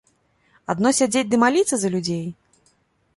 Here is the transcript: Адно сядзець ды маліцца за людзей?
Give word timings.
Адно 0.73 0.91
сядзець 0.99 1.25
ды 1.33 1.39
маліцца 1.45 1.75
за 1.83 1.93
людзей? 1.97 2.25